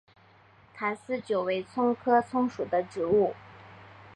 [0.73, 3.35] 坛丝韭为葱科葱属的植物。